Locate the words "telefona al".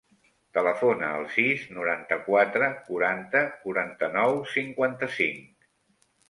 0.57-1.27